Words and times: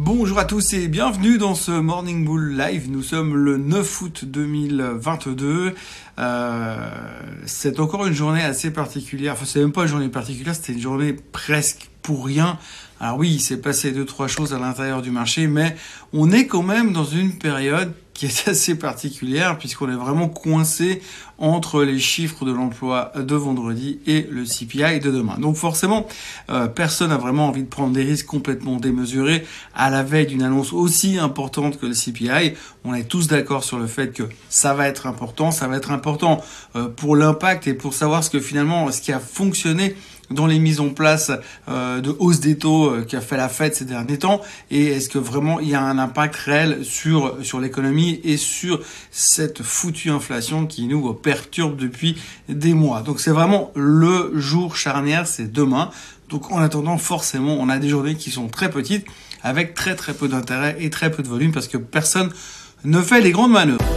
Bonjour 0.00 0.38
à 0.38 0.44
tous 0.44 0.74
et 0.74 0.86
bienvenue 0.86 1.38
dans 1.38 1.56
ce 1.56 1.72
Morning 1.72 2.24
Bull 2.24 2.56
Live. 2.56 2.88
Nous 2.88 3.02
sommes 3.02 3.34
le 3.34 3.56
9 3.56 4.02
août 4.02 4.24
2022. 4.26 5.74
Euh, 6.20 6.90
c'est 7.44 7.80
encore 7.80 8.06
une 8.06 8.12
journée 8.12 8.44
assez 8.44 8.70
particulière. 8.70 9.32
Enfin, 9.32 9.44
c'est 9.44 9.58
même 9.58 9.72
pas 9.72 9.82
une 9.82 9.88
journée 9.88 10.08
particulière, 10.08 10.54
c'était 10.54 10.74
une 10.74 10.80
journée 10.80 11.16
presque 11.32 11.90
pour 12.02 12.26
rien. 12.26 12.60
Alors 13.00 13.18
oui, 13.18 13.28
il 13.28 13.40
s'est 13.40 13.60
passé 13.60 13.90
deux 13.90 14.04
trois 14.04 14.28
choses 14.28 14.54
à 14.54 14.60
l'intérieur 14.60 15.02
du 15.02 15.10
marché, 15.10 15.48
mais 15.48 15.74
on 16.12 16.30
est 16.30 16.46
quand 16.46 16.62
même 16.62 16.92
dans 16.92 17.04
une 17.04 17.36
période 17.36 17.92
qui 18.18 18.26
est 18.26 18.48
assez 18.48 18.74
particulière 18.74 19.58
puisqu'on 19.58 19.88
est 19.88 19.96
vraiment 19.96 20.28
coincé 20.28 21.00
entre 21.38 21.84
les 21.84 22.00
chiffres 22.00 22.44
de 22.44 22.52
l'emploi 22.52 23.12
de 23.14 23.34
vendredi 23.36 24.00
et 24.08 24.26
le 24.28 24.42
CPI 24.44 24.98
de 24.98 25.12
demain. 25.12 25.38
Donc 25.38 25.54
forcément, 25.54 26.04
euh, 26.50 26.66
personne 26.66 27.10
n'a 27.10 27.16
vraiment 27.16 27.46
envie 27.46 27.62
de 27.62 27.68
prendre 27.68 27.92
des 27.92 28.02
risques 28.02 28.26
complètement 28.26 28.76
démesurés 28.78 29.46
à 29.72 29.88
la 29.88 30.02
veille 30.02 30.26
d'une 30.26 30.42
annonce 30.42 30.72
aussi 30.72 31.16
importante 31.16 31.78
que 31.78 31.86
le 31.86 31.94
CPI. 31.94 32.54
On 32.84 32.92
est 32.92 33.04
tous 33.04 33.28
d'accord 33.28 33.62
sur 33.62 33.78
le 33.78 33.86
fait 33.86 34.12
que 34.12 34.24
ça 34.48 34.74
va 34.74 34.88
être 34.88 35.06
important, 35.06 35.52
ça 35.52 35.68
va 35.68 35.76
être 35.76 35.92
important 35.92 36.42
euh, 36.74 36.88
pour 36.88 37.14
l'impact 37.14 37.68
et 37.68 37.74
pour 37.74 37.94
savoir 37.94 38.24
ce 38.24 38.30
que 38.30 38.40
finalement, 38.40 38.90
ce 38.90 39.00
qui 39.00 39.12
a 39.12 39.20
fonctionné 39.20 39.94
dans 40.30 40.46
les 40.46 40.58
mises 40.58 40.80
en 40.80 40.90
place 40.90 41.30
euh, 41.68 42.00
de 42.00 42.14
hausse 42.18 42.40
des 42.40 42.58
taux 42.58 42.90
euh, 42.90 43.04
qui 43.04 43.16
a 43.16 43.20
fait 43.20 43.36
la 43.36 43.48
fête 43.48 43.76
ces 43.76 43.84
derniers 43.84 44.18
temps 44.18 44.40
et 44.70 44.86
est-ce 44.86 45.08
que 45.08 45.18
vraiment 45.18 45.60
il 45.60 45.68
y 45.68 45.74
a 45.74 45.82
un 45.82 45.98
impact 45.98 46.36
réel 46.36 46.84
sur 46.84 47.38
sur 47.42 47.60
l'économie 47.60 48.20
et 48.24 48.36
sur 48.36 48.80
cette 49.10 49.62
foutue 49.62 50.10
inflation 50.10 50.66
qui 50.66 50.86
nous 50.86 51.12
perturbe 51.14 51.76
depuis 51.76 52.16
des 52.48 52.74
mois? 52.74 53.02
Donc 53.02 53.20
c'est 53.20 53.30
vraiment 53.30 53.72
le 53.74 54.32
jour 54.34 54.76
charnière, 54.76 55.26
c'est 55.26 55.50
demain. 55.50 55.90
Donc 56.28 56.52
en 56.52 56.58
attendant 56.58 56.98
forcément, 56.98 57.56
on 57.58 57.68
a 57.68 57.78
des 57.78 57.88
journées 57.88 58.14
qui 58.14 58.30
sont 58.30 58.48
très 58.48 58.70
petites 58.70 59.06
avec 59.42 59.74
très 59.74 59.94
très 59.94 60.14
peu 60.14 60.28
d'intérêt 60.28 60.76
et 60.80 60.90
très 60.90 61.10
peu 61.10 61.22
de 61.22 61.28
volume 61.28 61.52
parce 61.52 61.68
que 61.68 61.78
personne 61.78 62.30
ne 62.84 63.00
fait 63.00 63.20
les 63.20 63.32
grandes 63.32 63.52
manœuvres. 63.52 63.87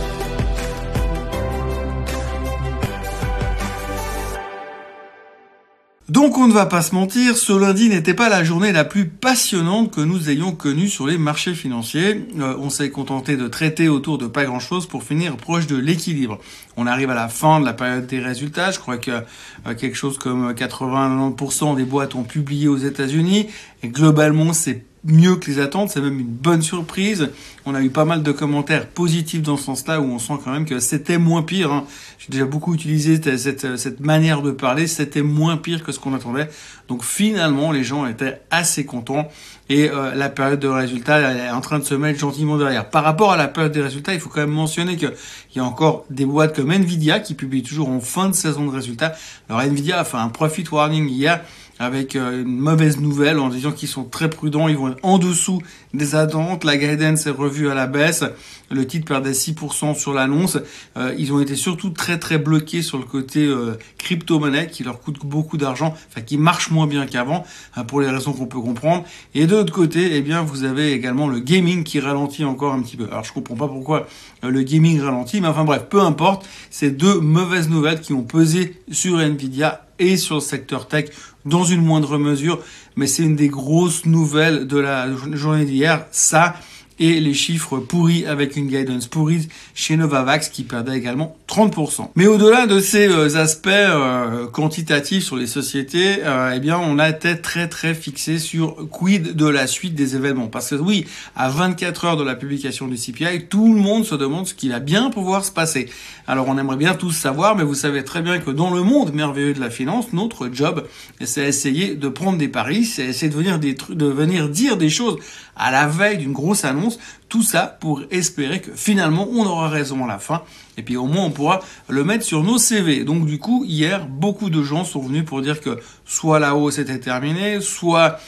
Donc 6.21 6.37
on 6.37 6.47
ne 6.47 6.53
va 6.53 6.67
pas 6.67 6.83
se 6.83 6.93
mentir, 6.93 7.35
ce 7.35 7.51
lundi 7.51 7.89
n'était 7.89 8.13
pas 8.13 8.29
la 8.29 8.43
journée 8.43 8.71
la 8.71 8.85
plus 8.85 9.07
passionnante 9.07 9.91
que 9.91 10.01
nous 10.01 10.29
ayons 10.29 10.51
connue 10.51 10.87
sur 10.87 11.07
les 11.07 11.17
marchés 11.17 11.55
financiers. 11.55 12.27
Euh, 12.39 12.55
on 12.59 12.69
s'est 12.69 12.91
contenté 12.91 13.37
de 13.37 13.47
traiter 13.47 13.89
autour 13.89 14.19
de 14.19 14.27
pas 14.27 14.45
grand-chose 14.45 14.85
pour 14.85 15.01
finir 15.01 15.35
proche 15.35 15.65
de 15.65 15.77
l'équilibre. 15.77 16.37
On 16.77 16.85
arrive 16.85 17.09
à 17.09 17.15
la 17.15 17.27
fin 17.27 17.59
de 17.59 17.65
la 17.65 17.73
période 17.73 18.05
des 18.05 18.19
résultats, 18.19 18.69
je 18.69 18.77
crois 18.77 18.99
que 18.99 19.09
euh, 19.09 19.73
quelque 19.75 19.95
chose 19.95 20.19
comme 20.19 20.51
80-90% 20.51 21.75
des 21.75 21.85
boîtes 21.85 22.13
ont 22.13 22.21
publié 22.21 22.67
aux 22.67 22.77
États-Unis 22.77 23.47
et 23.81 23.87
globalement 23.87 24.53
c'est 24.53 24.85
mieux 25.03 25.35
que 25.35 25.49
les 25.49 25.59
attentes, 25.59 25.89
c'est 25.89 26.01
même 26.01 26.19
une 26.19 26.27
bonne 26.27 26.61
surprise. 26.61 27.29
On 27.65 27.73
a 27.73 27.81
eu 27.81 27.89
pas 27.89 28.05
mal 28.05 28.21
de 28.21 28.31
commentaires 28.31 28.87
positifs 28.87 29.41
dans 29.41 29.57
ce 29.57 29.63
sens-là 29.63 29.99
où 29.99 30.05
on 30.05 30.19
sent 30.19 30.33
quand 30.43 30.51
même 30.51 30.65
que 30.65 30.79
c'était 30.79 31.17
moins 31.17 31.41
pire. 31.41 31.71
Hein. 31.71 31.85
J'ai 32.19 32.31
déjà 32.31 32.45
beaucoup 32.45 32.75
utilisé 32.75 33.19
cette, 33.37 33.77
cette 33.77 33.99
manière 33.99 34.41
de 34.41 34.51
parler, 34.51 34.85
c'était 34.85 35.23
moins 35.23 35.57
pire 35.57 35.83
que 35.83 35.91
ce 35.91 35.99
qu'on 35.99 36.13
attendait. 36.13 36.49
Donc 36.87 37.03
finalement, 37.03 37.71
les 37.71 37.83
gens 37.83 38.05
étaient 38.05 38.41
assez 38.51 38.85
contents 38.85 39.27
et 39.69 39.89
euh, 39.89 40.13
la 40.13 40.29
période 40.29 40.59
de 40.59 40.67
résultats 40.67 41.21
est 41.33 41.49
en 41.49 41.61
train 41.61 41.79
de 41.79 41.83
se 41.83 41.95
mettre 41.95 42.19
gentiment 42.19 42.57
derrière. 42.57 42.89
Par 42.89 43.03
rapport 43.03 43.31
à 43.31 43.37
la 43.37 43.47
période 43.47 43.71
des 43.71 43.81
résultats, 43.81 44.13
il 44.13 44.19
faut 44.19 44.29
quand 44.29 44.41
même 44.41 44.49
mentionner 44.49 44.97
qu'il 44.97 45.13
y 45.55 45.59
a 45.59 45.63
encore 45.63 46.05
des 46.09 46.25
boîtes 46.25 46.55
comme 46.55 46.71
Nvidia 46.71 47.19
qui 47.19 47.33
publient 47.33 47.63
toujours 47.63 47.89
en 47.89 48.01
fin 48.01 48.29
de 48.29 48.35
saison 48.35 48.65
de 48.65 48.71
résultats. 48.71 49.13
Alors 49.49 49.61
Nvidia 49.61 49.99
a 49.99 50.03
fait 50.03 50.17
un 50.17 50.29
profit 50.29 50.65
warning 50.69 51.07
hier 51.07 51.41
avec 51.81 52.15
euh, 52.15 52.43
une 52.43 52.59
mauvaise 52.59 52.99
nouvelle 52.99 53.39
en 53.39 53.49
disant 53.49 53.71
qu'ils 53.71 53.87
sont 53.87 54.03
très 54.03 54.29
prudents, 54.29 54.67
ils 54.67 54.77
vont 54.77 54.89
être 54.89 54.99
en 55.01 55.17
dessous 55.17 55.63
des 55.95 56.13
attentes, 56.13 56.63
la 56.63 56.77
guidance 56.77 57.25
est 57.25 57.31
revue 57.31 57.71
à 57.71 57.73
la 57.73 57.87
baisse, 57.87 58.23
le 58.69 58.85
titre 58.85 59.05
perdait 59.05 59.31
6% 59.31 59.95
sur 59.95 60.13
l'annonce, 60.13 60.59
euh, 60.95 61.15
ils 61.17 61.33
ont 61.33 61.39
été 61.39 61.55
surtout 61.55 61.89
très 61.89 62.19
très 62.19 62.37
bloqués 62.37 62.83
sur 62.83 62.99
le 62.99 63.03
côté 63.03 63.47
euh, 63.47 63.79
crypto-monnaie 63.97 64.67
qui 64.67 64.83
leur 64.83 65.01
coûte 65.01 65.25
beaucoup 65.25 65.57
d'argent, 65.57 65.95
enfin 66.09 66.21
qui 66.21 66.37
marche 66.37 66.69
moins 66.69 66.85
bien 66.85 67.07
qu'avant 67.07 67.45
pour 67.87 67.99
les 67.99 68.09
raisons 68.09 68.33
qu'on 68.33 68.45
peut 68.45 68.61
comprendre. 68.61 69.03
Et 69.33 69.47
de 69.47 69.55
l'autre 69.55 69.73
côté, 69.73 70.15
eh 70.15 70.21
bien 70.21 70.43
vous 70.43 70.65
avez 70.65 70.91
également 70.91 71.27
le 71.27 71.39
gaming 71.39 71.83
qui 71.83 71.99
ralentit 71.99 72.45
encore 72.45 72.73
un 72.73 72.81
petit 72.83 72.95
peu. 72.95 73.07
Alors 73.11 73.23
je 73.23 73.33
comprends 73.33 73.55
pas 73.55 73.67
pourquoi 73.67 74.07
le 74.43 74.61
gaming 74.61 75.01
ralentit, 75.01 75.41
mais 75.41 75.47
enfin 75.47 75.63
bref, 75.63 75.87
peu 75.89 76.01
importe, 76.01 76.47
c'est 76.69 76.91
deux 76.91 77.19
mauvaises 77.19 77.69
nouvelles 77.69 78.01
qui 78.01 78.13
ont 78.13 78.23
pesé 78.23 78.79
sur 78.91 79.19
Nvidia 79.19 79.87
et 80.01 80.17
sur 80.17 80.35
le 80.35 80.41
secteur 80.41 80.87
tech 80.87 81.05
dans 81.45 81.63
une 81.63 81.81
moindre 81.81 82.17
mesure, 82.17 82.59
mais 82.95 83.07
c'est 83.07 83.23
une 83.23 83.35
des 83.35 83.47
grosses 83.47 84.05
nouvelles 84.05 84.67
de 84.67 84.77
la 84.77 85.07
journée 85.33 85.65
d'hier. 85.65 86.05
Ça, 86.11 86.55
et 87.01 87.19
les 87.19 87.33
chiffres 87.33 87.79
pourris 87.79 88.27
avec 88.27 88.55
une 88.55 88.67
guidance 88.67 89.07
pourrie 89.07 89.47
chez 89.73 89.97
Novavax 89.97 90.49
qui 90.49 90.63
perdait 90.63 90.95
également 90.95 91.35
30%. 91.47 92.11
Mais 92.15 92.27
au-delà 92.27 92.67
de 92.67 92.79
ces 92.79 93.07
euh, 93.09 93.35
aspects 93.37 93.67
euh, 93.69 94.45
quantitatifs 94.45 95.23
sur 95.23 95.35
les 95.35 95.47
sociétés, 95.47 96.23
euh, 96.23 96.53
eh 96.55 96.59
bien 96.59 96.77
on 96.77 96.99
a 96.99 97.09
été 97.09 97.41
très 97.41 97.67
très 97.67 97.95
fixé 97.95 98.37
sur 98.37 98.87
quid 98.91 99.35
de 99.35 99.47
la 99.47 99.65
suite 99.65 99.95
des 99.95 100.15
événements. 100.15 100.47
Parce 100.47 100.69
que 100.69 100.75
oui, 100.75 101.07
à 101.35 101.49
24 101.49 102.05
heures 102.05 102.17
de 102.17 102.23
la 102.23 102.35
publication 102.35 102.87
du 102.87 102.97
CPI, 102.97 103.47
tout 103.49 103.73
le 103.73 103.81
monde 103.81 104.05
se 104.05 104.13
demande 104.13 104.45
ce 104.45 104.53
qu'il 104.53 104.69
va 104.69 104.79
bien 104.79 105.09
pouvoir 105.09 105.43
se 105.43 105.51
passer. 105.51 105.89
Alors 106.27 106.47
on 106.49 106.57
aimerait 106.59 106.77
bien 106.77 106.93
tous 106.93 107.11
savoir, 107.11 107.55
mais 107.55 107.63
vous 107.63 107.73
savez 107.73 108.03
très 108.03 108.21
bien 108.21 108.37
que 108.37 108.51
dans 108.51 108.69
le 108.69 108.83
monde 108.83 109.11
merveilleux 109.11 109.55
de 109.55 109.59
la 109.59 109.71
finance, 109.71 110.13
notre 110.13 110.49
job, 110.53 110.85
c'est 111.19 111.47
essayer 111.47 111.95
de 111.95 112.09
prendre 112.09 112.37
des 112.37 112.47
paris, 112.47 112.85
c'est 112.85 113.05
essayer 113.05 113.29
de 113.29 113.35
venir, 113.35 113.57
des 113.57 113.75
de 113.89 114.05
venir 114.05 114.49
dire 114.49 114.77
des 114.77 114.89
choses 114.89 115.17
à 115.55 115.71
la 115.71 115.87
veille 115.87 116.17
d'une 116.17 116.33
grosse 116.33 116.65
annonce 116.65 116.90
tout 117.31 117.43
ça 117.43 117.77
pour 117.79 118.03
espérer 118.11 118.59
que 118.59 118.71
finalement 118.75 119.27
on 119.31 119.45
aura 119.45 119.69
raison 119.69 120.03
à 120.03 120.07
la 120.07 120.19
fin 120.19 120.43
et 120.77 120.83
puis 120.83 120.97
au 120.97 121.05
moins 121.05 121.23
on 121.23 121.31
pourra 121.31 121.61
le 121.87 122.03
mettre 122.03 122.25
sur 122.25 122.43
nos 122.43 122.57
CV. 122.57 123.03
Donc 123.03 123.25
du 123.25 123.39
coup 123.39 123.63
hier 123.65 124.05
beaucoup 124.07 124.49
de 124.49 124.61
gens 124.63 124.83
sont 124.83 125.01
venus 125.01 125.23
pour 125.25 125.41
dire 125.41 125.61
que 125.61 125.79
soit 126.05 126.39
la 126.39 126.55
hausse 126.55 126.77
était 126.77 126.99
terminée, 126.99 127.61
soit 127.61 128.19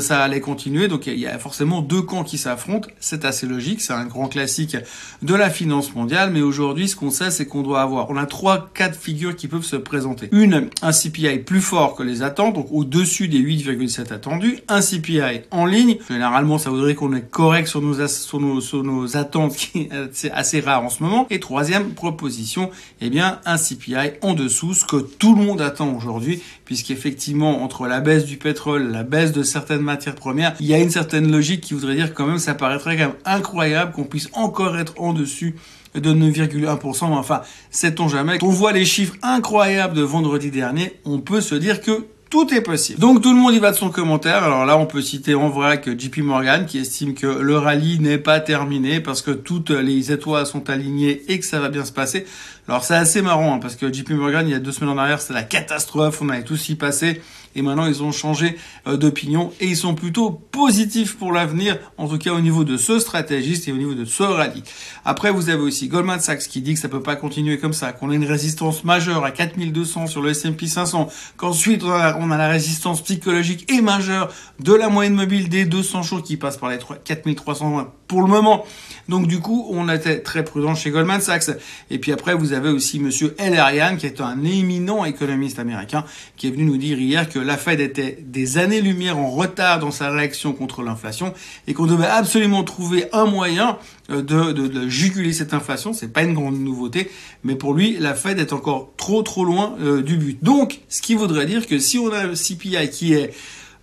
ça 0.00 0.20
allait 0.20 0.40
continuer. 0.40 0.88
Donc 0.88 1.06
il 1.06 1.18
y 1.18 1.26
a 1.26 1.38
forcément 1.38 1.82
deux 1.82 2.02
camps 2.02 2.24
qui 2.24 2.36
s'affrontent. 2.36 2.88
C'est 2.98 3.24
assez 3.24 3.46
logique, 3.46 3.80
c'est 3.80 3.92
un 3.92 4.06
grand 4.06 4.26
classique 4.26 4.76
de 5.22 5.34
la 5.34 5.50
finance 5.50 5.94
mondiale. 5.94 6.30
Mais 6.32 6.40
aujourd'hui 6.40 6.88
ce 6.88 6.96
qu'on 6.96 7.10
sait 7.10 7.30
c'est 7.30 7.46
qu'on 7.46 7.62
doit 7.62 7.82
avoir, 7.82 8.10
on 8.10 8.16
a 8.16 8.26
trois 8.26 8.70
quatre 8.74 8.98
figures 8.98 9.36
qui 9.36 9.46
peuvent 9.46 9.62
se 9.62 9.76
présenter. 9.76 10.28
Une, 10.32 10.68
un 10.82 10.92
CPI 10.92 11.38
plus 11.38 11.60
fort 11.60 11.94
que 11.94 12.02
les 12.02 12.22
attentes, 12.22 12.54
donc 12.54 12.68
au-dessus 12.72 13.28
des 13.28 13.38
8,7 13.40 14.12
attendus. 14.12 14.58
Un 14.68 14.80
CPI 14.80 15.42
en 15.50 15.66
ligne, 15.66 15.98
généralement 16.08 16.58
ça 16.58 16.70
voudrait 16.70 16.94
qu'on 16.94 17.14
est 17.14 17.28
correct 17.28 17.68
sur 17.68 17.80
nos, 17.80 18.00
sur 18.08 18.40
nos 18.40 19.16
attentes, 19.16 19.56
qui 19.56 19.88
est 19.90 20.30
assez 20.30 20.60
rare 20.60 20.82
en 20.82 20.88
ce 20.88 21.02
moment. 21.02 21.26
Et 21.30 21.40
troisième 21.40 21.94
proposition, 21.94 22.70
eh 23.00 23.10
bien, 23.10 23.40
un 23.44 23.56
CPI 23.56 24.12
en 24.22 24.34
dessous, 24.34 24.74
ce 24.74 24.84
que 24.84 24.96
tout 24.96 25.34
le 25.34 25.44
monde 25.44 25.60
attend 25.60 25.94
aujourd'hui, 25.94 26.42
puisqu'effectivement, 26.64 27.62
entre 27.62 27.86
la 27.86 28.00
baisse 28.00 28.24
du 28.24 28.36
pétrole, 28.36 28.90
la 28.90 29.02
baisse 29.02 29.32
de 29.32 29.42
certaines 29.42 29.82
matières 29.82 30.14
premières, 30.14 30.54
il 30.60 30.66
y 30.66 30.74
a 30.74 30.78
une 30.78 30.90
certaine 30.90 31.30
logique 31.30 31.60
qui 31.60 31.74
voudrait 31.74 31.94
dire 31.94 32.14
quand 32.14 32.26
même, 32.26 32.38
ça 32.38 32.54
paraîtrait 32.54 32.96
quand 32.96 33.08
même 33.08 33.16
incroyable 33.24 33.92
qu'on 33.92 34.04
puisse 34.04 34.28
encore 34.32 34.78
être 34.78 34.94
en 34.98 35.12
dessus 35.12 35.56
de 35.94 36.12
9,1%, 36.12 37.08
mais 37.08 37.14
enfin, 37.14 37.42
sait-on 37.70 38.08
jamais. 38.08 38.38
On 38.42 38.48
voit 38.48 38.72
les 38.72 38.84
chiffres 38.84 39.14
incroyables 39.22 39.94
de 39.94 40.02
vendredi 40.02 40.50
dernier, 40.50 41.00
on 41.04 41.20
peut 41.20 41.40
se 41.40 41.54
dire 41.54 41.80
que 41.80 42.06
tout 42.30 42.52
est 42.52 42.60
possible. 42.60 42.98
Donc 43.00 43.22
tout 43.22 43.32
le 43.32 43.38
monde 43.38 43.54
y 43.54 43.58
va 43.58 43.70
de 43.70 43.76
son 43.76 43.90
commentaire. 43.90 44.44
Alors 44.44 44.66
là, 44.66 44.76
on 44.76 44.86
peut 44.86 45.00
citer 45.00 45.34
en 45.34 45.50
que 45.78 45.98
JP 45.98 46.18
Morgan 46.18 46.66
qui 46.66 46.78
estime 46.78 47.14
que 47.14 47.26
le 47.26 47.58
rallye 47.58 47.98
n'est 48.00 48.18
pas 48.18 48.40
terminé 48.40 49.00
parce 49.00 49.22
que 49.22 49.30
toutes 49.30 49.70
les 49.70 50.12
étoiles 50.12 50.46
sont 50.46 50.68
alignées 50.70 51.22
et 51.28 51.38
que 51.38 51.44
ça 51.44 51.58
va 51.58 51.68
bien 51.68 51.84
se 51.84 51.92
passer. 51.92 52.26
Alors 52.68 52.84
c'est 52.84 52.94
assez 52.94 53.22
marrant 53.22 53.54
hein, 53.54 53.58
parce 53.60 53.76
que 53.76 53.90
JP 53.90 54.10
Morgan 54.10 54.46
il 54.46 54.50
y 54.50 54.54
a 54.54 54.58
deux 54.58 54.72
semaines 54.72 54.90
en 54.90 54.98
arrière 54.98 55.22
c'était 55.22 55.32
la 55.32 55.42
catastrophe, 55.42 56.20
on 56.20 56.28
avait 56.28 56.44
tous 56.44 56.68
y 56.68 56.74
passé 56.74 57.22
et 57.54 57.62
maintenant 57.62 57.86
ils 57.86 58.02
ont 58.02 58.12
changé 58.12 58.58
euh, 58.86 58.98
d'opinion 58.98 59.52
et 59.58 59.68
ils 59.68 59.76
sont 59.76 59.94
plutôt 59.94 60.30
positifs 60.30 61.16
pour 61.16 61.32
l'avenir, 61.32 61.78
en 61.96 62.08
tout 62.08 62.18
cas 62.18 62.32
au 62.32 62.40
niveau 62.40 62.64
de 62.64 62.76
ce 62.76 62.98
stratégiste 62.98 63.68
et 63.68 63.72
au 63.72 63.76
niveau 63.76 63.94
de 63.94 64.04
ce 64.04 64.22
rallye. 64.22 64.62
Après 65.06 65.30
vous 65.30 65.48
avez 65.48 65.62
aussi 65.62 65.88
Goldman 65.88 66.20
Sachs 66.20 66.46
qui 66.46 66.60
dit 66.60 66.74
que 66.74 66.80
ça 66.80 66.90
peut 66.90 67.02
pas 67.02 67.16
continuer 67.16 67.58
comme 67.58 67.72
ça, 67.72 67.92
qu'on 67.92 68.10
a 68.10 68.14
une 68.14 68.26
résistance 68.26 68.84
majeure 68.84 69.24
à 69.24 69.30
4200 69.30 70.06
sur 70.06 70.20
le 70.20 70.32
S&P 70.32 70.66
500, 70.66 71.08
qu'ensuite 71.38 71.82
on 71.84 71.90
a, 71.90 72.18
on 72.18 72.30
a 72.30 72.36
la 72.36 72.48
résistance 72.48 73.02
psychologique 73.02 73.72
et 73.72 73.80
majeure 73.80 74.30
de 74.60 74.74
la 74.74 74.90
moyenne 74.90 75.14
mobile 75.14 75.48
des 75.48 75.64
200 75.64 76.02
jours 76.02 76.22
qui 76.22 76.36
passe 76.36 76.58
par 76.58 76.68
les 76.68 76.78
4300 76.78 77.94
pour 78.08 78.22
le 78.22 78.26
moment. 78.26 78.66
Donc 79.08 79.26
du 79.26 79.40
coup 79.40 79.66
on 79.70 79.88
était 79.88 80.20
très 80.20 80.44
prudent 80.44 80.74
chez 80.74 80.90
Goldman 80.90 81.20
Sachs. 81.20 81.50
Et 81.90 81.98
puis 81.98 82.12
après 82.12 82.34
vous 82.34 82.52
avez 82.52 82.57
avait 82.58 82.68
aussi 82.68 83.00
monsieur 83.00 83.34
El 83.38 83.58
Arian, 83.58 83.96
qui 83.96 84.06
est 84.06 84.20
un 84.20 84.44
éminent 84.44 85.04
économiste 85.04 85.58
américain, 85.58 86.04
qui 86.36 86.48
est 86.48 86.50
venu 86.50 86.64
nous 86.64 86.76
dire 86.76 86.98
hier 86.98 87.28
que 87.28 87.38
la 87.38 87.56
Fed 87.56 87.80
était 87.80 88.18
des 88.20 88.58
années-lumière 88.58 89.18
en 89.18 89.30
retard 89.30 89.78
dans 89.78 89.90
sa 89.90 90.10
réaction 90.10 90.52
contre 90.52 90.82
l'inflation 90.82 91.32
et 91.66 91.74
qu'on 91.74 91.86
devait 91.86 92.06
absolument 92.06 92.64
trouver 92.64 93.06
un 93.12 93.24
moyen 93.24 93.78
euh, 94.10 94.22
de, 94.22 94.52
de, 94.52 94.88
juguler 94.88 95.32
cette 95.32 95.54
inflation. 95.54 95.92
C'est 95.92 96.12
pas 96.12 96.22
une 96.22 96.34
grande 96.34 96.58
nouveauté, 96.58 97.10
mais 97.44 97.54
pour 97.54 97.74
lui, 97.74 97.96
la 97.98 98.14
Fed 98.14 98.38
est 98.38 98.52
encore 98.52 98.92
trop 98.96 99.22
trop 99.22 99.44
loin 99.44 99.76
euh, 99.80 100.02
du 100.02 100.16
but. 100.16 100.42
Donc, 100.42 100.80
ce 100.88 101.00
qui 101.00 101.14
voudrait 101.14 101.46
dire 101.46 101.66
que 101.66 101.78
si 101.78 101.98
on 101.98 102.12
a 102.12 102.26
un 102.26 102.34
CPI 102.34 102.90
qui 102.90 103.14
est 103.14 103.32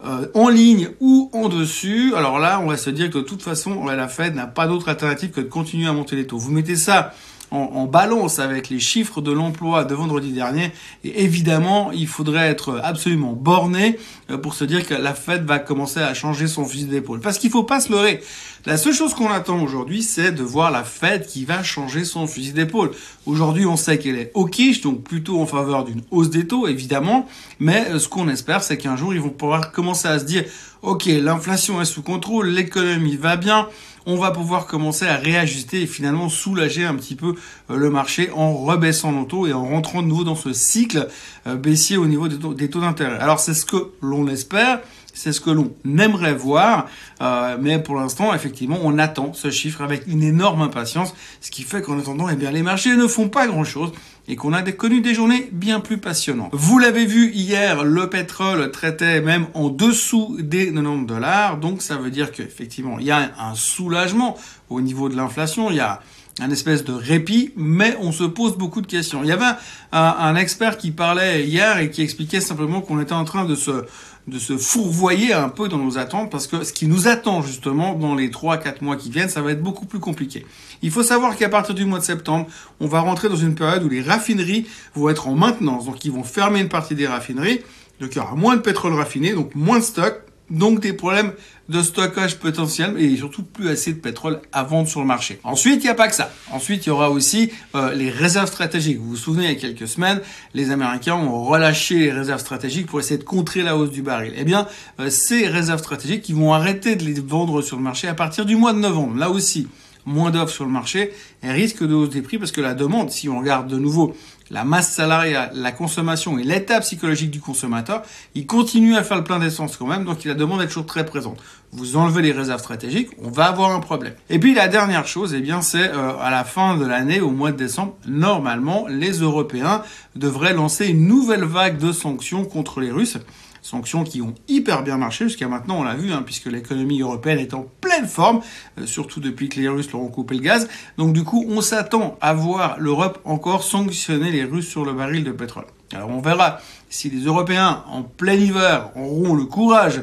euh, 0.04 0.27
en 0.33 0.50
ligne 0.50 0.89
ou 1.00 1.30
en 1.33 1.48
dessus, 1.48 2.13
alors 2.16 2.39
là, 2.39 2.60
on 2.62 2.68
va 2.68 2.77
se 2.77 2.89
dire 2.89 3.10
que 3.10 3.19
de 3.19 3.24
toute 3.24 3.42
façon, 3.42 3.86
la 3.86 4.07
Fed 4.07 4.36
n'a 4.36 4.48
pas 4.48 4.68
d'autre 4.68 4.89
alternative 4.89 5.31
que 5.31 5.42
de 5.42 5.48
continuer 5.48 5.88
à 5.88 5.94
monter 5.94 6.16
les 6.16 6.27
taux. 6.27 6.38
Vous 6.38 6.51
mettez 6.51 6.75
ça 6.75 7.13
en, 7.56 7.86
balance 7.86 8.40
avec 8.40 8.69
les 8.69 8.80
chiffres 8.80 9.22
de 9.22 9.31
l'emploi 9.31 9.86
de 9.86 9.96
vendredi 9.96 10.31
dernier. 10.31 10.72
Et 11.04 11.24
évidemment, 11.24 11.92
il 11.92 12.07
faudrait 12.07 12.48
être 12.48 12.81
absolument 12.84 13.34
borné 13.34 13.98
euh, 14.30 14.38
pour 14.38 14.54
se 14.54 14.66
dire 14.66 14.86
que 14.86 14.94
la 14.94 15.13
Fed 15.13 15.46
va 15.46 15.60
commencer 15.60 16.00
à 16.00 16.13
changer 16.13 16.48
son 16.48 16.66
fusil 16.66 16.86
d'épaule. 16.86 17.19
Parce 17.19 17.38
qu'il 17.38 17.50
faut 17.50 17.63
pas 17.63 17.80
se 17.80 17.92
leurrer. 17.92 18.22
La 18.66 18.78
seule 18.78 18.94
chose 18.94 19.13
qu'on 19.13 19.30
attend 19.30 19.62
aujourd'hui, 19.62 20.02
c'est 20.02 20.31
de 20.31 20.42
voir 20.42 20.72
la 20.72 20.84
Fed 20.84 21.28
qui 21.28 21.46
va 21.46 21.62
changer 21.62 22.04
son 22.04 22.25
fusil 22.25 22.52
d'épaule. 22.52 22.92
Aujourd'hui, 23.25 23.66
on 23.66 23.78
sait 23.78 24.00
qu'elle 24.00 24.18
est 24.18 24.31
hawkish, 24.34 24.81
donc 24.81 25.04
plutôt 25.04 25.40
en 25.40 25.46
faveur 25.46 25.86
d'une 25.86 26.01
hausse 26.10 26.31
des 26.31 26.48
taux, 26.48 26.68
évidemment. 26.68 27.28
Mais 27.60 27.88
euh, 27.92 28.00
ce 28.00 28.08
qu'on 28.08 28.28
espère, 28.28 28.63
c'est 28.63 28.78
qu'un 28.78 28.98
jour, 28.98 29.13
ils 29.13 29.22
vont 29.22 29.30
pouvoir 29.30 29.72
commencer 29.72 30.08
à 30.08 30.19
se 30.19 30.25
dire, 30.25 30.44
OK, 30.81 31.06
l'inflation 31.06 31.81
est 31.81 31.86
sous 31.86 32.04
contrôle, 32.04 32.50
l'économie 32.50 33.18
va 33.18 33.38
bien, 33.38 33.68
on 34.06 34.18
va 34.18 34.31
pouvoir 34.31 34.68
commencer 34.68 35.06
à 35.07 35.18
réajuster 35.18 35.81
et 35.81 35.88
finalement 35.88 36.30
soulager 36.30 36.86
un 36.86 36.96
petit 36.96 37.16
peu 37.16 37.36
euh, 37.69 37.78
le 37.78 37.90
marché 37.90 38.30
en 38.36 38.54
rebaissant 38.54 39.12
nos 39.12 39.25
taux 39.25 39.48
et 39.48 39.54
en 39.54 39.66
rentrant 39.66 40.02
de 40.02 40.07
nouveau 40.07 40.24
dans 40.24 40.36
ce 40.36 40.54
cycle 40.54 41.07
euh, 41.48 41.56
baissier 41.56 41.98
au 41.98 42.06
niveau 42.06 42.28
des 42.28 42.69
taux, 42.69 42.80
d'intérêt. 42.80 43.18
Alors 43.19 43.40
c'est 43.40 43.54
ce 43.54 43.66
que 43.66 43.92
l'on 44.02 44.28
espère. 44.28 44.81
C'est 45.18 45.31
ce 45.31 45.40
que 45.40 45.50
l'on 45.50 45.74
aimerait 45.86 46.34
voir, 46.34 46.88
euh, 47.22 47.56
mais 47.57 47.81
pour 47.81 47.96
l'instant, 47.96 48.34
effectivement, 48.34 48.78
on 48.84 49.00
attend 49.00 49.31
ce 49.31 49.50
chiffre 49.50 49.81
avec 49.81 50.08
une 50.08 50.22
énorme 50.22 50.62
impatience, 50.62 51.16
ce 51.40 51.51
qui 51.51 51.63
fait 51.63 51.81
qu'en 51.81 51.98
attendant, 51.98 52.28
eh 52.28 52.36
bien, 52.36 52.51
les 52.51 52.63
marchés 52.63 52.98
ne 52.98 53.08
font 53.08 53.30
pas 53.30 53.48
grand-chose 53.48 53.94
et 54.27 54.36
qu'on 54.36 54.54
a 54.54 54.62
connu 54.72 55.01
des 55.01 55.13
journées 55.13 55.50
bien 55.51 55.80
plus 55.80 55.98
passionnantes. 55.98 56.50
Vous 56.54 56.80
l'avez 56.80 57.06
vu 57.06 57.31
hier, 57.31 57.83
le 57.83 58.10
pétrole 58.10 58.72
traitait 58.72 59.22
même 59.22 59.48
en 59.54 59.69
dessous 59.69 60.38
des 60.39 60.74
90 60.74 61.06
dollars, 61.06 61.57
donc 61.57 61.81
ça 61.81 61.98
veut 61.98 62.12
dire 62.12 62.31
qu'effectivement 62.31 63.00
il 63.00 63.06
y 63.06 63.12
a 63.12 63.31
un 63.39 63.56
soulagement 63.56 64.38
au 64.69 64.81
niveau 64.81 65.10
de 65.10 65.16
l'inflation, 65.16 65.69
il 65.69 65.77
y 65.77 65.80
a 65.80 66.01
un 66.42 66.50
espèce 66.50 66.83
de 66.83 66.92
répit, 66.92 67.54
mais 67.56 67.95
on 68.01 68.12
se 68.12 68.25
pose 68.25 68.57
beaucoup 68.57 68.81
de 68.81 68.88
questions. 68.88 69.24
Il 69.24 69.30
y 69.30 69.31
avait 69.31 69.45
un 69.94 70.36
expert 70.36 70.77
qui 70.77 70.92
parlait 70.92 71.45
hier 71.45 71.77
et 71.77 71.89
qui 71.89 72.01
expliquait 72.01 72.42
simplement 72.42 72.81
qu'on 72.81 73.00
était 73.00 73.13
en 73.13 73.24
train 73.24 73.45
de 73.45 73.56
se 73.56 73.86
de 74.27 74.39
se 74.39 74.57
fourvoyer 74.57 75.33
un 75.33 75.50
peu 75.50 75.68
dans 75.68 75.77
nos 75.77 75.98
attentes 75.98 76.31
parce 76.31 76.48
que 76.48 76.63
ce 76.63 76.74
qui 76.74 76.88
nous 76.88 77.07
attend 77.07 77.44
justement 77.44 77.94
dans 77.94 78.16
les 78.16 78.30
3-4 78.30 78.83
mois 78.83 78.95
qui 78.95 79.12
viennent, 79.12 79.30
ça 79.30 79.42
va 79.42 79.51
être 79.51 79.62
beaucoup 79.62 79.86
plus 79.86 80.00
compliqué. 80.00 80.45
Il 80.81 80.92
faut 80.92 81.04
savoir 81.04 81.36
qu'à 81.36 81.50
partir 81.50 81.75
du 81.75 81.86
mois 81.86 82.00
de 82.00 82.04
septembre, 82.04 82.48
on 82.80 82.88
va 82.88 83.01
rentrer 83.01 83.30
dans 83.30 83.36
une 83.36 83.54
période 83.54 83.83
où 83.83 83.89
les 83.89 84.01
raffineries 84.01 84.66
vont 84.95 85.10
être 85.10 85.27
en 85.27 85.36
maintenance. 85.36 85.86
Donc 85.86 86.04
ils 86.06 86.12
vont 86.12 86.24
fermer 86.24 86.60
une 86.60 86.69
partie 86.69 86.95
des 86.95 87.07
raffineries. 87.07 87.62
Donc 88.00 88.16
il 88.16 88.18
y 88.18 88.22
aura 88.22 88.36
moins 88.36 88.56
de 88.56 88.62
pétrole 88.62 88.94
raffiné, 88.94 89.33
donc 89.33 89.54
moins 89.56 89.80
de 89.80 89.83
stock 89.83 90.25
donc 90.50 90.80
des 90.80 90.94
problèmes 90.94 91.34
de 91.70 91.82
stockage 91.82 92.38
potentiel 92.38 92.96
et 93.00 93.18
surtout 93.18 93.44
plus 93.44 93.70
assez 93.70 93.94
de 93.94 94.00
pétrole 94.00 94.40
à 94.52 94.64
vendre 94.64 94.88
sur 94.88 95.00
le 95.00 95.08
marché. 95.08 95.40
Ensuite, 95.44 95.84
il 95.84 95.86
n'y 95.86 95.90
a 95.90 95.96
pas 95.96 96.08
que 96.08 96.14
ça. 96.14 96.32
Ensuite, 96.52 96.86
il 96.86 96.90
y 96.90 96.92
aura 96.92 97.10
aussi 97.10 97.52
euh, 97.74 97.94
les 97.94 98.12
réserves 98.12 98.48
stratégiques. 98.48 99.00
Vous 99.00 99.10
vous 99.10 99.16
souvenez, 99.16 99.46
il 99.46 99.54
y 99.54 99.56
a 99.56 99.60
quelques 99.60 99.88
semaines, 99.88 100.22
les 100.54 100.70
Américains 100.70 101.16
ont 101.16 101.44
relâché 101.44 101.96
les 101.96 102.12
réserves 102.12 102.42
stratégiques 102.42 102.86
pour 102.86 103.00
essayer 103.00 103.18
de 103.18 103.24
contrer 103.24 103.64
la 103.64 103.76
hausse 103.76 103.90
du 103.90 104.04
baril. 104.04 104.34
Eh 104.38 104.44
bien, 104.44 104.68
euh, 105.00 105.10
ces 105.10 105.48
réserves 105.48 105.80
stratégiques, 105.80 106.30
ils 106.30 106.36
vont 106.36 106.54
arrêter 106.54 106.96
de 106.96 107.04
les 107.04 107.20
vendre 107.20 107.62
sur 107.64 107.78
le 107.78 107.84
marché 107.84 108.08
à 108.08 108.14
partir 108.14 108.46
du 108.46 108.56
mois 108.56 108.74
de 108.74 108.80
novembre. 108.80 109.18
Là 109.18 109.32
aussi, 109.32 109.68
moins 110.06 110.31
d'offres 110.31 110.54
sur 110.54 110.66
le 110.66 110.72
marché 110.72 111.12
et 111.44 111.52
risque 111.52 111.84
de 111.84 111.94
hausse 111.94 112.10
des 112.10 112.22
prix 112.22 112.38
parce 112.38 112.52
que 112.52 112.62
la 112.62 112.74
demande, 112.74 113.12
si 113.12 113.30
on 113.30 113.40
regarde 113.40 113.68
de 113.68 113.78
nouveau 113.78 114.16
la 114.52 114.63
masse 114.63 114.92
salariale, 114.92 115.52
la 115.56 115.72
consommation 115.72 116.38
et 116.38 116.44
l'état 116.44 116.80
psychologique 116.80 117.31
du 117.31 117.40
consommateur, 117.40 118.04
il 118.36 118.46
continue 118.46 118.96
à 118.96 119.04
faire 119.04 119.18
le 119.18 119.24
plein 119.24 119.40
d'essence 119.40 119.75
quand 119.78 119.88
même, 119.88 120.06
donc 120.06 120.24
la 120.24 120.36
demande 120.36 120.62
est 120.62 120.68
toujours 120.68 120.86
très 120.86 121.06
présente. 121.06 121.40
Vous 121.72 121.98
enlevez 121.98 122.22
les 122.22 122.31
réserves 122.31 122.60
stratégiques, 122.60 123.10
on 123.22 123.31
va 123.31 123.46
avoir 123.46 123.72
un 123.72 123.80
problème. 123.80 124.13
Et 124.30 124.40
puis 124.40 124.54
la 124.54 124.68
dernière 124.68 125.07
chose, 125.07 125.34
eh 125.34 125.42
bien, 125.42 125.62
c'est 125.62 125.90
euh, 125.90 126.18
à 126.19 126.30
la 126.30 126.44
fin 126.44 126.78
de 126.78 126.86
l'année, 126.86 127.22
au 127.22 127.31
mois 127.31 127.51
de 127.51 127.58
décembre, 127.58 127.96
normalement, 128.08 128.86
les 128.88 129.13
Européens 129.13 129.81
devraient 130.16 130.54
lancer 130.54 130.88
une 130.88 131.08
nouvelle 131.08 131.44
vague 131.44 131.80
de 131.80 131.92
sanctions 131.92 132.46
contre 132.46 132.81
les 132.81 132.92
Russes. 132.92 133.18
Sanctions 133.63 134.04
qui 134.04 134.22
ont 134.22 134.36
hyper 134.48 134.84
bien 134.84 134.98
marché 134.98 135.25
jusqu'à 135.25 135.48
maintenant, 135.48 135.80
on 135.80 135.84
l'a 135.84 135.96
vu, 135.96 136.13
hein, 136.13 136.22
puisque 136.24 136.46
l'économie 136.46 137.01
européenne 137.01 137.40
est 137.40 137.56
en 137.56 137.66
forme, 138.04 138.42
euh, 138.80 138.86
surtout 138.86 139.22
depuis 139.22 139.48
que 139.48 139.60
les 139.60 139.70
Russes 139.70 139.92
leur 139.92 140.02
ont 140.02 140.10
coupé 140.10 140.36
le 140.36 140.42
gaz. 140.42 140.68
Donc 140.98 141.14
du 141.14 141.24
coup, 141.24 141.46
on 141.48 141.62
s'attend 141.62 142.18
à 142.20 142.34
voir 142.34 142.76
l'Europe 142.80 143.20
encore 143.24 143.64
sanctionner 143.64 144.32
les 144.32 144.44
Russes 144.44 144.68
sur 144.68 144.84
le 144.84 144.94
baril 144.94 145.24
de 145.24 145.32
pétrole. 145.32 145.66
Alors 145.94 146.10
on 146.10 146.20
verra 146.20 146.60
si 146.90 147.10
les 147.10 147.26
Européens, 147.26 147.84
en 147.90 148.04
plein 148.04 148.34
hiver, 148.34 148.92
auront 148.96 149.36
le 149.36 149.46
courage 149.46 150.02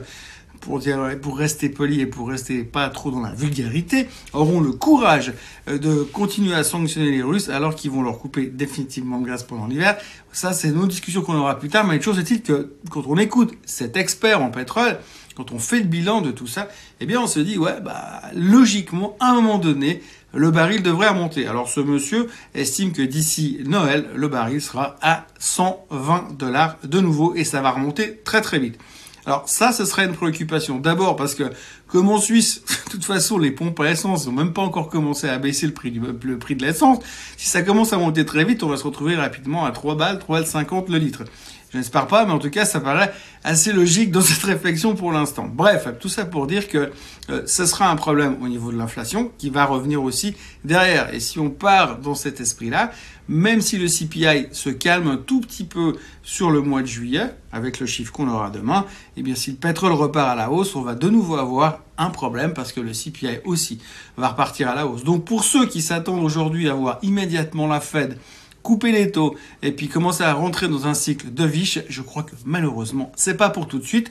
pour 0.62 0.78
dire, 0.78 0.98
pour 1.20 1.36
rester 1.36 1.68
poli 1.68 2.00
et 2.00 2.06
pour 2.06 2.28
rester 2.28 2.62
pas 2.62 2.88
trop 2.88 3.10
dans 3.10 3.20
la 3.20 3.32
vulgarité, 3.34 4.08
auront 4.32 4.60
le 4.60 4.72
courage 4.72 5.34
euh, 5.68 5.76
de 5.76 6.04
continuer 6.04 6.54
à 6.54 6.64
sanctionner 6.64 7.10
les 7.10 7.22
Russes 7.22 7.48
alors 7.48 7.74
qu'ils 7.74 7.90
vont 7.90 8.02
leur 8.02 8.18
couper 8.18 8.46
définitivement 8.46 9.18
le 9.18 9.26
gaz 9.26 9.42
pendant 9.42 9.66
l'hiver. 9.66 9.98
Ça, 10.32 10.52
c'est 10.52 10.68
une 10.68 10.78
autre 10.78 10.88
discussion 10.88 11.22
qu'on 11.22 11.34
aura 11.34 11.58
plus 11.58 11.68
tard, 11.68 11.84
mais 11.86 11.96
une 11.96 12.02
chose 12.02 12.18
est-il 12.18 12.42
que 12.42 12.74
quand 12.90 13.02
on 13.06 13.18
écoute 13.18 13.52
cet 13.66 13.96
expert 13.96 14.40
en 14.40 14.50
pétrole, 14.50 14.98
quand 15.36 15.52
on 15.52 15.58
fait 15.58 15.78
le 15.78 15.86
bilan 15.86 16.20
de 16.20 16.30
tout 16.30 16.46
ça, 16.46 16.68
eh 17.00 17.06
bien, 17.06 17.20
on 17.20 17.26
se 17.26 17.40
dit, 17.40 17.58
ouais, 17.58 17.80
bah, 17.80 18.22
logiquement, 18.34 19.16
à 19.20 19.30
un 19.30 19.34
moment 19.34 19.58
donné, 19.58 20.02
le 20.34 20.50
baril 20.50 20.82
devrait 20.82 21.08
remonter. 21.08 21.46
Alors, 21.46 21.68
ce 21.68 21.80
monsieur 21.80 22.28
estime 22.54 22.92
que 22.92 23.02
d'ici 23.02 23.60
Noël, 23.66 24.06
le 24.14 24.28
baril 24.28 24.60
sera 24.60 24.96
à 25.02 25.26
120 25.38 26.38
dollars 26.38 26.76
de 26.84 27.00
nouveau 27.00 27.34
et 27.34 27.44
ça 27.44 27.60
va 27.60 27.70
remonter 27.70 28.20
très 28.24 28.40
très 28.40 28.58
vite. 28.58 28.78
Alors 29.24 29.48
ça, 29.48 29.72
ce 29.72 29.84
serait 29.84 30.04
une 30.06 30.14
préoccupation. 30.14 30.78
D'abord 30.78 31.14
parce 31.14 31.34
que, 31.34 31.44
comme 31.86 32.08
en 32.08 32.18
Suisse, 32.18 32.62
de 32.86 32.90
toute 32.90 33.04
façon, 33.04 33.38
les 33.38 33.52
pompes 33.52 33.78
à 33.80 33.90
essence 33.90 34.26
n'ont 34.26 34.32
même 34.32 34.52
pas 34.52 34.62
encore 34.62 34.88
commencé 34.88 35.28
à 35.28 35.38
baisser 35.38 35.66
le 35.66 35.72
prix, 35.72 35.90
le 35.90 36.38
prix 36.38 36.56
de 36.56 36.64
l'essence. 36.64 36.98
Si 37.36 37.48
ça 37.48 37.62
commence 37.62 37.92
à 37.92 37.98
monter 37.98 38.24
très 38.24 38.44
vite, 38.44 38.62
on 38.62 38.68
va 38.68 38.76
se 38.76 38.84
retrouver 38.84 39.14
rapidement 39.14 39.64
à 39.64 39.70
3 39.70 39.94
balles, 39.96 40.18
3 40.18 40.38
balles 40.38 40.46
50 40.46 40.88
le 40.88 40.98
litre. 40.98 41.22
Je 41.72 41.78
n'espère 41.78 42.06
pas, 42.06 42.26
mais 42.26 42.32
en 42.32 42.38
tout 42.38 42.50
cas, 42.50 42.66
ça 42.66 42.80
paraît 42.80 43.12
assez 43.44 43.72
logique 43.72 44.10
dans 44.10 44.20
cette 44.22 44.42
réflexion 44.42 44.94
pour 44.94 45.10
l'instant. 45.10 45.48
Bref, 45.50 45.88
tout 45.98 46.10
ça 46.10 46.26
pour 46.26 46.46
dire 46.46 46.68
que 46.68 46.90
euh, 47.30 47.42
ce 47.46 47.64
sera 47.64 47.90
un 47.90 47.96
problème 47.96 48.36
au 48.42 48.48
niveau 48.48 48.70
de 48.70 48.76
l'inflation 48.76 49.32
qui 49.38 49.48
va 49.48 49.64
revenir 49.64 50.02
aussi 50.02 50.34
derrière. 50.64 51.14
Et 51.14 51.20
si 51.20 51.38
on 51.38 51.48
part 51.48 51.98
dans 51.98 52.14
cet 52.14 52.40
esprit-là, 52.40 52.92
même 53.28 53.62
si 53.62 53.78
le 53.78 53.86
CPI 53.86 54.48
se 54.52 54.68
calme 54.68 55.08
un 55.08 55.16
tout 55.16 55.40
petit 55.40 55.64
peu 55.64 55.96
sur 56.22 56.50
le 56.50 56.60
mois 56.60 56.82
de 56.82 56.86
juillet, 56.86 57.34
avec 57.52 57.80
le 57.80 57.86
chiffre 57.86 58.12
qu'on 58.12 58.28
aura 58.28 58.50
demain, 58.50 58.84
eh 59.16 59.22
bien 59.22 59.34
si 59.34 59.52
le 59.52 59.56
pétrole 59.56 59.92
repart 59.92 60.28
à 60.28 60.34
la 60.34 60.50
hausse, 60.50 60.76
on 60.76 60.82
va 60.82 60.94
de 60.94 61.08
nouveau 61.08 61.36
avoir 61.36 61.80
un 61.96 62.10
problème 62.10 62.52
parce 62.52 62.72
que 62.72 62.80
le 62.80 62.92
CPI 62.92 63.38
aussi 63.44 63.80
va 64.18 64.28
repartir 64.28 64.68
à 64.68 64.74
la 64.74 64.86
hausse. 64.86 65.04
Donc 65.04 65.24
pour 65.24 65.44
ceux 65.44 65.66
qui 65.66 65.80
s'attendent 65.80 66.24
aujourd'hui 66.24 66.68
à 66.68 66.74
voir 66.74 66.98
immédiatement 67.02 67.66
la 67.66 67.80
Fed 67.80 68.18
couper 68.62 68.92
les 68.92 69.10
taux 69.10 69.36
et 69.62 69.72
puis 69.72 69.88
commencer 69.88 70.22
à 70.22 70.32
rentrer 70.34 70.68
dans 70.68 70.86
un 70.86 70.94
cycle 70.94 71.32
de 71.32 71.44
viche, 71.44 71.80
je 71.88 72.02
crois 72.02 72.22
que 72.22 72.34
malheureusement, 72.44 73.12
c'est 73.16 73.36
pas 73.36 73.50
pour 73.50 73.66
tout 73.66 73.78
de 73.78 73.84
suite. 73.84 74.10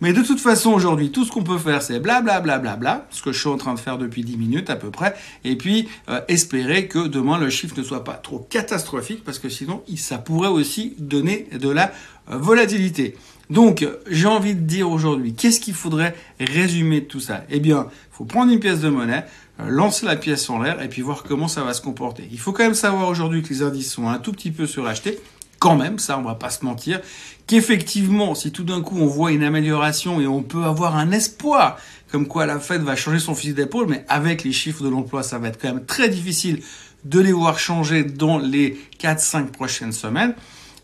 Mais 0.00 0.12
de 0.12 0.22
toute 0.22 0.40
façon, 0.40 0.72
aujourd'hui, 0.72 1.10
tout 1.10 1.24
ce 1.24 1.30
qu'on 1.30 1.44
peut 1.44 1.58
faire, 1.58 1.80
c'est 1.80 2.00
blablabla, 2.00 2.76
bla, 2.76 3.06
ce 3.10 3.22
que 3.22 3.32
je 3.32 3.38
suis 3.38 3.48
en 3.48 3.56
train 3.56 3.74
de 3.74 3.78
faire 3.78 3.96
depuis 3.96 4.22
10 4.24 4.36
minutes 4.36 4.68
à 4.68 4.76
peu 4.76 4.90
près, 4.90 5.14
et 5.44 5.56
puis 5.56 5.88
euh, 6.08 6.20
espérer 6.28 6.88
que 6.88 7.06
demain 7.06 7.38
le 7.38 7.48
chiffre 7.48 7.74
ne 7.78 7.84
soit 7.84 8.04
pas 8.04 8.14
trop 8.14 8.38
catastrophique, 8.38 9.24
parce 9.24 9.38
que 9.38 9.48
sinon, 9.48 9.82
ça 9.96 10.18
pourrait 10.18 10.48
aussi 10.48 10.94
donner 10.98 11.48
de 11.52 11.68
la 11.68 11.92
euh, 12.30 12.36
volatilité. 12.36 13.16
Donc, 13.50 13.86
j'ai 14.08 14.26
envie 14.26 14.54
de 14.54 14.60
dire 14.60 14.90
aujourd'hui, 14.90 15.34
qu'est-ce 15.34 15.60
qu'il 15.60 15.74
faudrait 15.74 16.14
résumer 16.40 17.02
de 17.02 17.06
tout 17.06 17.20
ça? 17.20 17.44
Eh 17.50 17.60
bien, 17.60 17.86
il 17.90 18.16
faut 18.16 18.24
prendre 18.24 18.52
une 18.52 18.60
pièce 18.60 18.80
de 18.80 18.88
monnaie, 18.88 19.24
lancer 19.58 20.06
la 20.06 20.16
pièce 20.16 20.50
en 20.50 20.60
l'air 20.60 20.82
et 20.82 20.88
puis 20.88 21.02
voir 21.02 21.22
comment 21.22 21.48
ça 21.48 21.62
va 21.62 21.74
se 21.74 21.80
comporter. 21.80 22.28
Il 22.30 22.38
faut 22.38 22.52
quand 22.52 22.64
même 22.64 22.74
savoir 22.74 23.08
aujourd'hui 23.08 23.42
que 23.42 23.48
les 23.48 23.62
indices 23.62 23.92
sont 23.92 24.08
un 24.08 24.18
tout 24.18 24.32
petit 24.32 24.50
peu 24.50 24.66
surachetés. 24.66 25.20
Quand 25.58 25.76
même, 25.76 25.98
ça, 25.98 26.18
on 26.18 26.22
va 26.22 26.34
pas 26.34 26.50
se 26.50 26.64
mentir. 26.64 27.00
Qu'effectivement, 27.46 28.34
si 28.34 28.52
tout 28.52 28.64
d'un 28.64 28.82
coup 28.82 28.98
on 28.98 29.06
voit 29.06 29.32
une 29.32 29.44
amélioration 29.44 30.20
et 30.20 30.26
on 30.26 30.42
peut 30.42 30.64
avoir 30.64 30.96
un 30.96 31.10
espoir, 31.12 31.78
comme 32.10 32.26
quoi 32.26 32.46
la 32.46 32.58
Fed 32.58 32.82
va 32.82 32.96
changer 32.96 33.18
son 33.18 33.34
fusil 33.34 33.54
d'épaule, 33.54 33.86
mais 33.88 34.04
avec 34.08 34.44
les 34.44 34.52
chiffres 34.52 34.82
de 34.82 34.88
l'emploi, 34.88 35.22
ça 35.22 35.38
va 35.38 35.48
être 35.48 35.60
quand 35.60 35.68
même 35.68 35.84
très 35.84 36.08
difficile 36.08 36.60
de 37.04 37.20
les 37.20 37.32
voir 37.32 37.58
changer 37.58 38.02
dans 38.02 38.38
les 38.38 38.78
4-5 39.00 39.46
prochaines 39.46 39.92
semaines 39.92 40.34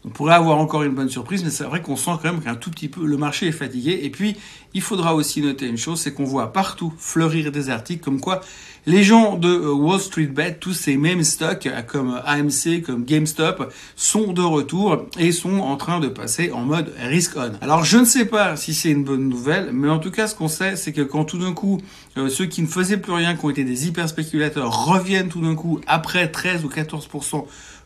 on 0.04 0.08
pourrait 0.08 0.34
avoir 0.34 0.58
encore 0.58 0.82
une 0.82 0.94
bonne 0.94 1.10
surprise, 1.10 1.44
mais 1.44 1.50
c'est 1.50 1.64
vrai 1.64 1.82
qu'on 1.82 1.96
sent 1.96 2.12
quand 2.22 2.32
même 2.32 2.40
qu'un 2.40 2.54
tout 2.54 2.70
petit 2.70 2.88
peu 2.88 3.04
le 3.04 3.16
marché 3.16 3.48
est 3.48 3.52
fatigué. 3.52 4.00
Et 4.02 4.10
puis, 4.10 4.36
il 4.72 4.80
faudra 4.80 5.14
aussi 5.14 5.42
noter 5.42 5.66
une 5.66 5.76
chose, 5.76 6.00
c'est 6.00 6.14
qu'on 6.14 6.24
voit 6.24 6.52
partout 6.52 6.92
fleurir 6.96 7.52
des 7.52 7.68
articles 7.68 8.02
comme 8.02 8.20
quoi 8.20 8.40
les 8.86 9.02
gens 9.02 9.36
de 9.36 9.48
euh, 9.48 9.72
Wall 9.72 10.00
Street 10.00 10.26
Bet, 10.26 10.54
tous 10.54 10.72
ces 10.72 10.96
mêmes 10.96 11.22
stocks 11.22 11.66
euh, 11.66 11.82
comme 11.82 12.20
AMC, 12.24 12.82
comme 12.84 13.04
GameStop, 13.04 13.72
sont 13.94 14.32
de 14.32 14.42
retour 14.42 15.06
et 15.18 15.32
sont 15.32 15.58
en 15.58 15.76
train 15.76 16.00
de 16.00 16.08
passer 16.08 16.50
en 16.50 16.60
mode 16.60 16.92
risk 16.98 17.36
on. 17.36 17.52
Alors, 17.60 17.84
je 17.84 17.98
ne 17.98 18.04
sais 18.04 18.24
pas 18.24 18.56
si 18.56 18.74
c'est 18.74 18.90
une 18.90 19.04
bonne 19.04 19.28
nouvelle, 19.28 19.70
mais 19.72 19.88
en 19.88 19.98
tout 19.98 20.10
cas, 20.10 20.26
ce 20.26 20.34
qu'on 20.34 20.48
sait, 20.48 20.76
c'est 20.76 20.92
que 20.92 21.02
quand 21.02 21.24
tout 21.24 21.38
d'un 21.38 21.52
coup, 21.52 21.80
euh, 22.16 22.28
ceux 22.28 22.46
qui 22.46 22.62
ne 22.62 22.66
faisaient 22.66 22.96
plus 22.96 23.12
rien, 23.12 23.36
qui 23.36 23.44
ont 23.44 23.50
été 23.50 23.64
des 23.64 23.86
hyper 23.86 24.08
spéculateurs, 24.08 24.86
reviennent 24.86 25.28
tout 25.28 25.42
d'un 25.42 25.54
coup 25.54 25.80
après 25.86 26.30
13 26.30 26.64
ou 26.64 26.68
14 26.68 27.06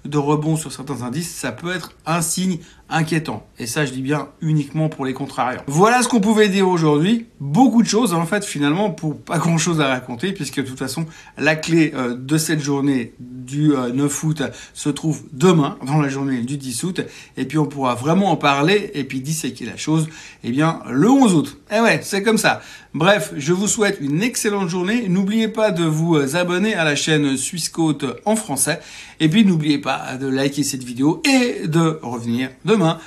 de 0.05 0.19
rebond 0.19 0.57
sur 0.57 0.73
certains 0.73 1.03
indices, 1.03 1.31
ça 1.35 1.53
peut 1.53 1.75
être 1.75 1.93
un 2.07 2.21
signe 2.21 2.59
inquiétant. 2.91 3.47
Et 3.59 3.67
ça, 3.67 3.87
je 3.87 3.93
dis 3.93 4.03
bien 4.03 4.29
uniquement 4.41 4.89
pour 4.89 5.07
les 5.07 5.15
contrariants. 5.15 5.63
Voilà 5.67 6.03
ce 6.03 6.09
qu'on 6.09 6.21
pouvait 6.21 6.49
dire 6.49 6.69
aujourd'hui. 6.69 7.27
Beaucoup 7.41 7.83
de 7.83 7.89
choses, 7.89 8.13
en 8.13 8.27
fait, 8.27 8.45
finalement, 8.45 8.91
pour 8.91 9.17
pas 9.17 9.39
grand 9.39 9.59
chose 9.59 9.81
à 9.81 9.89
raconter, 9.89 10.33
puisque 10.33 10.61
de 10.61 10.67
toute 10.67 10.79
façon, 10.79 11.07
la 11.39 11.57
clé 11.57 11.93
euh, 11.95 12.15
de 12.15 12.37
cette 12.37 12.61
journée 12.61 13.15
du 13.19 13.69
9 13.69 13.75
euh, 13.75 14.27
août 14.27 14.43
se 14.75 14.89
trouve 14.91 15.23
demain, 15.33 15.79
dans 15.87 16.01
la 16.01 16.09
journée 16.09 16.41
du 16.43 16.57
10 16.57 16.85
août. 16.85 17.01
Et 17.37 17.47
puis, 17.47 17.59
on 17.59 17.67
pourra 17.67 17.95
vraiment 17.95 18.31
en 18.31 18.37
parler 18.37 18.91
et 18.95 19.05
puis 19.05 19.21
disséquer 19.21 19.65
la 19.65 19.77
chose, 19.77 20.09
eh 20.43 20.51
bien, 20.51 20.81
le 20.89 21.11
11 21.11 21.35
août. 21.35 21.59
Eh 21.75 21.81
ouais, 21.81 22.01
c'est 22.03 22.23
comme 22.23 22.39
ça. 22.39 22.61
Bref, 22.93 23.33
je 23.37 23.53
vous 23.53 23.67
souhaite 23.67 23.99
une 24.01 24.23
excellente 24.23 24.69
journée. 24.69 25.09
N'oubliez 25.09 25.49
pas 25.49 25.73
de 25.73 25.85
vous 25.85 26.17
euh, 26.17 26.37
abonner 26.37 26.75
à 26.75 26.85
la 26.85 26.97
chaîne 26.97 27.37
Suisse 27.37 27.69
Côte 27.69 28.05
en 28.25 28.37
français. 28.37 28.81
Et 29.21 29.29
puis, 29.29 29.45
n'oubliez 29.45 29.79
de 30.21 30.27
liker 30.27 30.63
cette 30.63 30.85
vidéo 30.85 31.23
et 31.25 31.67
de 31.67 31.99
revenir 32.03 32.51
demain 32.65 32.99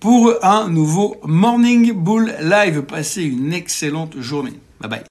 pour 0.00 0.32
un 0.42 0.68
nouveau 0.68 1.16
Morning 1.24 1.92
Bull 1.92 2.34
Live. 2.42 2.82
Passez 2.82 3.22
une 3.22 3.52
excellente 3.52 4.18
journée. 4.20 4.58
Bye 4.80 4.90
bye. 4.90 4.98